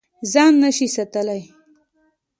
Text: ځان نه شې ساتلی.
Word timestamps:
ځان 0.31 0.53
نه 0.61 0.69
شې 0.75 0.87
ساتلی. 0.95 1.41